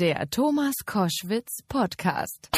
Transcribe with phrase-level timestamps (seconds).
[0.00, 2.48] Der Thomas Koschwitz Podcast.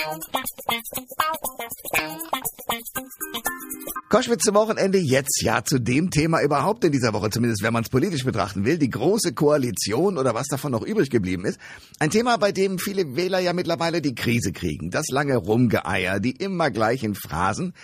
[4.09, 7.83] Koschwitz zum Wochenende jetzt ja zu dem Thema überhaupt in dieser Woche, zumindest wenn man
[7.83, 11.59] es politisch betrachten will, die große Koalition oder was davon noch übrig geblieben ist.
[11.99, 14.93] Ein Thema, bei dem viele Wähler ja mittlerweile die Krise kriegen.
[14.93, 17.75] Das lange Rumgeeier, die immer gleichen Phrasen.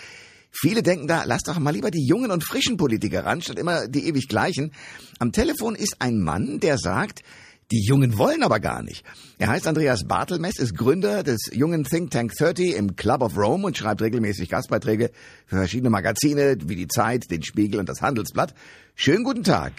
[0.52, 3.88] Viele denken da, lass doch mal lieber die jungen und frischen Politiker ran, statt immer
[3.88, 4.72] die ewig gleichen.
[5.18, 7.25] Am Telefon ist ein Mann, der sagt,
[7.71, 9.05] die Jungen wollen aber gar nicht.
[9.39, 13.67] Er heißt Andreas Bartelmess, ist Gründer des jungen Think Tank 30 im Club of Rome
[13.67, 15.11] und schreibt regelmäßig Gastbeiträge
[15.46, 18.54] für verschiedene Magazine wie die Zeit, den Spiegel und das Handelsblatt.
[18.94, 19.72] Schönen guten Tag.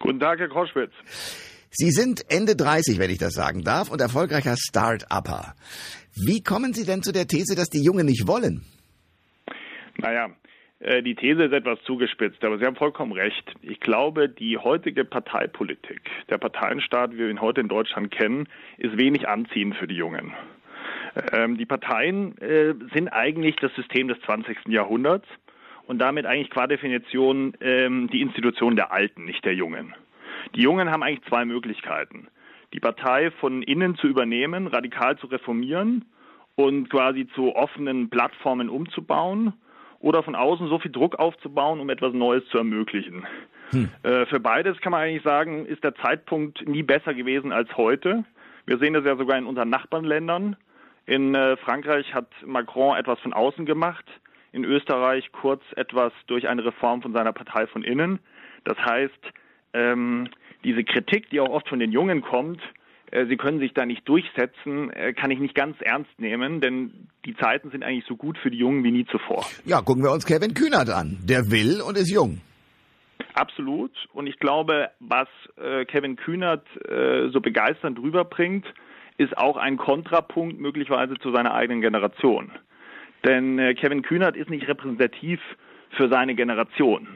[0.00, 0.92] Guten Tag, Herr Kroschwitz.
[1.70, 5.54] Sie sind Ende 30, wenn ich das sagen darf, und erfolgreicher Start-Upper.
[6.16, 8.64] Wie kommen Sie denn zu der These, dass die Jungen nicht wollen?
[9.98, 10.30] Naja,
[10.80, 13.52] die These ist etwas zugespitzt, aber Sie haben vollkommen recht.
[13.60, 18.48] Ich glaube, die heutige Parteipolitik, der Parteienstaat, wie wir ihn heute in Deutschland kennen,
[18.78, 20.32] ist wenig anziehend für die Jungen.
[21.32, 24.68] Ähm, die Parteien äh, sind eigentlich das System des 20.
[24.68, 25.26] Jahrhunderts
[25.86, 29.94] und damit eigentlich qua Definition ähm, die Institution der Alten, nicht der Jungen.
[30.54, 32.28] Die Jungen haben eigentlich zwei Möglichkeiten.
[32.72, 36.04] Die Partei von innen zu übernehmen, radikal zu reformieren
[36.54, 39.52] und quasi zu offenen Plattformen umzubauen
[40.00, 43.26] oder von außen so viel Druck aufzubauen, um etwas Neues zu ermöglichen.
[43.70, 43.88] Hm.
[44.02, 48.24] Äh, für beides kann man eigentlich sagen, ist der Zeitpunkt nie besser gewesen als heute.
[48.66, 50.56] Wir sehen das ja sogar in unseren Nachbarländern.
[51.06, 54.04] In äh, Frankreich hat Macron etwas von außen gemacht,
[54.52, 58.18] in Österreich kurz etwas durch eine Reform von seiner Partei von innen.
[58.64, 59.32] Das heißt,
[59.72, 60.28] ähm,
[60.64, 62.60] diese Kritik, die auch oft von den Jungen kommt,
[63.28, 67.36] sie können sich da nicht durchsetzen, äh, kann ich nicht ganz ernst nehmen, denn die
[67.36, 69.44] Zeiten sind eigentlich so gut für die Jungen wie nie zuvor.
[69.64, 71.18] Ja, gucken wir uns Kevin Kühnert an.
[71.24, 72.40] Der will und ist jung.
[73.34, 73.92] Absolut.
[74.12, 78.66] Und ich glaube, was äh, Kevin Kühnert äh, so begeisternd rüberbringt,
[79.18, 82.52] ist auch ein Kontrapunkt möglicherweise zu seiner eigenen Generation.
[83.24, 85.40] Denn äh, Kevin Kühnert ist nicht repräsentativ
[85.96, 87.08] für seine Generation.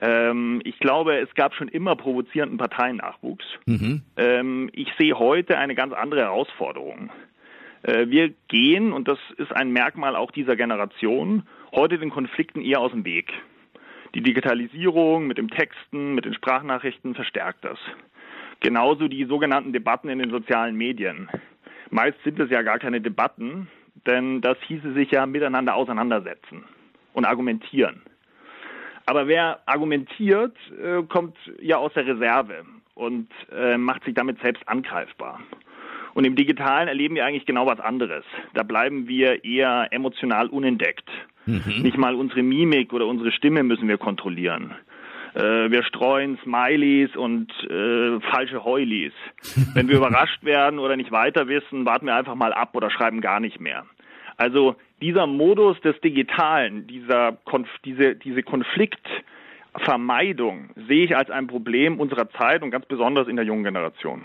[0.00, 3.44] Ähm, ich glaube, es gab schon immer provozierenden Parteiennachwuchs.
[3.66, 4.02] Mhm.
[4.16, 7.10] Ähm, ich sehe heute eine ganz andere Herausforderung.
[7.82, 12.80] Äh, wir gehen, und das ist ein Merkmal auch dieser Generation, heute den Konflikten eher
[12.80, 13.32] aus dem Weg.
[14.14, 17.78] Die Digitalisierung mit dem Texten, mit den Sprachnachrichten verstärkt das.
[18.60, 21.28] Genauso die sogenannten Debatten in den sozialen Medien.
[21.90, 23.68] Meist sind es ja gar keine Debatten,
[24.06, 26.64] denn das hieße sich ja miteinander auseinandersetzen
[27.12, 28.02] und argumentieren.
[29.10, 34.62] Aber wer argumentiert, äh, kommt ja aus der Reserve und äh, macht sich damit selbst
[34.68, 35.40] angreifbar.
[36.14, 38.22] Und im Digitalen erleben wir eigentlich genau was anderes.
[38.54, 41.08] Da bleiben wir eher emotional unentdeckt.
[41.44, 41.82] Mhm.
[41.82, 44.76] Nicht mal unsere Mimik oder unsere Stimme müssen wir kontrollieren.
[45.34, 49.12] Äh, wir streuen Smileys und äh, falsche Heulis.
[49.74, 53.20] Wenn wir überrascht werden oder nicht weiter wissen, warten wir einfach mal ab oder schreiben
[53.20, 53.86] gar nicht mehr.
[54.40, 62.00] Also dieser Modus des Digitalen, dieser Konf diese, diese Konfliktvermeidung sehe ich als ein Problem
[62.00, 64.24] unserer Zeit und ganz besonders in der jungen Generation.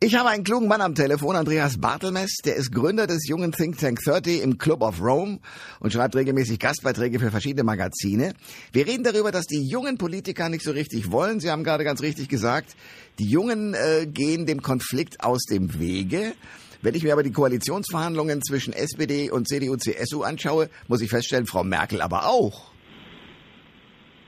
[0.00, 3.78] Ich habe einen klugen Mann am Telefon, Andreas Bartelmess, der ist Gründer des jungen Think
[3.78, 5.40] Tank 30 im Club of Rome
[5.80, 8.32] und schreibt regelmäßig Gastbeiträge für verschiedene Magazine.
[8.72, 11.40] Wir reden darüber, dass die jungen Politiker nicht so richtig wollen.
[11.40, 12.74] Sie haben gerade ganz richtig gesagt,
[13.18, 16.32] die Jungen äh, gehen dem Konflikt aus dem Wege.
[16.82, 21.64] Wenn ich mir aber die Koalitionsverhandlungen zwischen SPD und CDU-CSU anschaue, muss ich feststellen, Frau
[21.64, 22.70] Merkel aber auch.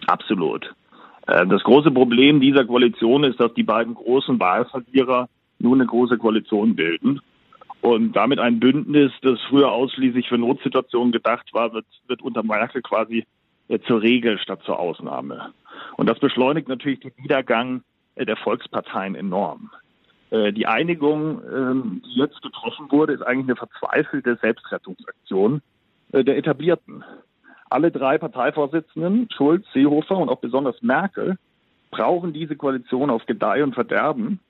[0.06, 0.74] Absolut.
[1.26, 5.28] Äh, das große Problem dieser Koalition ist, dass die beiden großen Wahlverlierer
[5.58, 7.20] nun eine große Koalition bilden.
[7.80, 12.82] Und damit ein Bündnis, das früher ausschließlich für Notsituationen gedacht war, wird, wird unter Merkel
[12.82, 13.24] quasi
[13.68, 15.52] äh, zur Regel statt zur Ausnahme.
[15.96, 17.82] Und das beschleunigt natürlich den Niedergang
[18.16, 19.70] äh, der Volksparteien enorm.
[20.30, 25.62] Äh, die Einigung, ähm, die jetzt getroffen wurde, ist eigentlich eine verzweifelte Selbstrettungsaktion
[26.12, 27.04] äh, der Etablierten.
[27.70, 31.36] Alle drei Parteivorsitzenden, Schulz, Seehofer und auch besonders Merkel,
[31.90, 34.40] brauchen diese Koalition auf Gedeih und Verderben,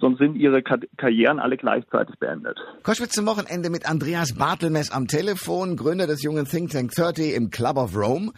[0.00, 2.58] sonst sind ihre Karrieren alle gleichzeitig beendet.
[2.82, 7.50] Koschwitz zum Wochenende mit Andreas Bartelmess am Telefon, Gründer des jungen Think Tank 30 im
[7.50, 8.32] Club of Rome.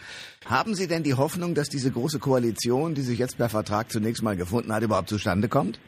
[0.46, 4.22] Haben Sie denn die Hoffnung, dass diese große Koalition, die sich jetzt per Vertrag zunächst
[4.22, 5.80] mal gefunden hat, überhaupt zustande kommt?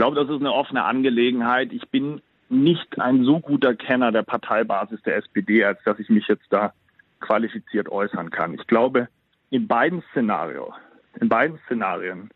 [0.00, 1.74] Glaube, das ist eine offene Angelegenheit.
[1.74, 6.26] Ich bin nicht ein so guter Kenner der Parteibasis der SPD, als dass ich mich
[6.26, 6.72] jetzt da
[7.20, 8.54] qualifiziert äußern kann.
[8.54, 9.08] Ich glaube,
[9.50, 10.72] in beiden Szenarien,
[11.20, 12.30] in beiden Szenarien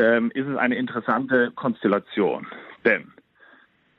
[0.00, 2.48] ähm, ist es eine interessante Konstellation.
[2.84, 3.12] Denn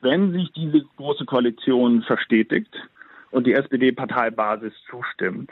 [0.02, 2.76] wenn sich diese große Koalition verstetigt
[3.30, 5.50] und die SPD-Parteibasis zustimmt,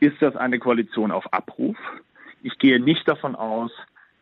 [0.00, 1.78] ist das eine Koalition auf Abruf.
[2.42, 3.70] Ich gehe nicht davon aus,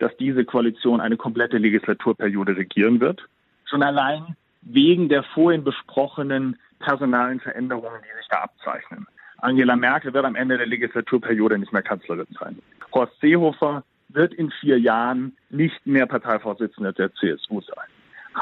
[0.01, 3.23] dass diese Koalition eine komplette Legislaturperiode regieren wird.
[3.67, 9.07] Schon allein wegen der vorhin besprochenen personalen Veränderungen, die sich da abzeichnen.
[9.39, 12.59] Angela Merkel wird am Ende der Legislaturperiode nicht mehr Kanzlerin sein.
[12.93, 17.89] Horst Seehofer wird in vier Jahren nicht mehr Parteivorsitzender der CSU sein.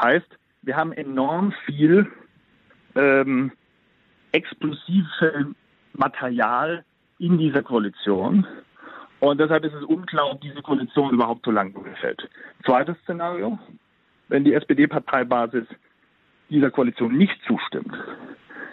[0.01, 0.27] Heißt,
[0.61, 2.11] wir haben enorm viel
[2.95, 3.51] ähm,
[4.31, 5.53] explosive
[5.93, 6.83] Material
[7.19, 8.47] in dieser Koalition.
[9.19, 12.29] Und deshalb ist es unklar, ob diese Koalition überhaupt so lange durchhält.
[12.65, 13.59] Zweites Szenario,
[14.29, 15.65] wenn die SPD-Parteibasis
[16.49, 17.93] dieser Koalition nicht zustimmt,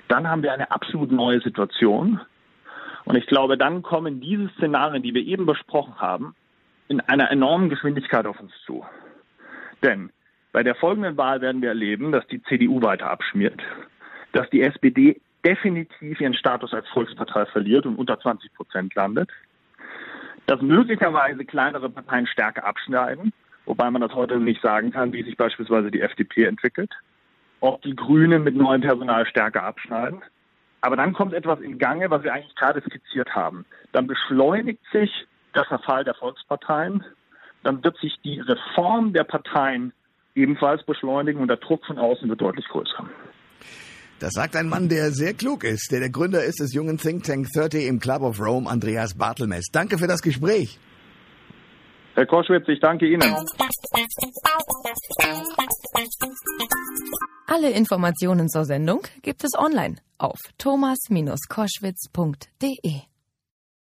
[0.09, 2.21] dann haben wir eine absolut neue Situation.
[3.05, 6.35] Und ich glaube, dann kommen diese Szenarien, die wir eben besprochen haben,
[6.89, 8.85] in einer enormen Geschwindigkeit auf uns zu.
[9.83, 10.11] Denn
[10.53, 13.61] bei der folgenden Wahl werden wir erleben, dass die CDU weiter abschmiert,
[14.33, 19.31] dass die SPD definitiv ihren Status als Volkspartei verliert und unter 20 Prozent landet,
[20.47, 23.33] dass möglicherweise kleinere Parteien stärker abschneiden,
[23.65, 26.93] wobei man das heute nicht sagen kann, wie sich beispielsweise die FDP entwickelt,
[27.61, 30.23] ob die Grünen mit neuem Personal stärker abschneiden.
[30.81, 33.65] Aber dann kommt etwas in Gange, was wir eigentlich gerade skizziert haben.
[33.93, 37.05] Dann beschleunigt sich der Verfall der Volksparteien.
[37.65, 39.93] Dann wird sich die Reform der Parteien
[40.37, 43.09] ebenfalls beschleunigen und der Druck von außen wird deutlich größer.
[44.19, 47.25] Das sagt ein Mann, der sehr klug ist, der der Gründer ist des jungen Think
[47.25, 49.67] Tank 30 im Club of Rome, Andreas Bartelmess.
[49.71, 50.79] Danke für das Gespräch.
[52.15, 53.37] Herr Koschwitz, ich danke Ihnen.
[57.47, 63.16] Alle Informationen zur Sendung gibt es online auf thomas-koschwitz.de.